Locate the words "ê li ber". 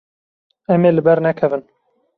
0.89-1.19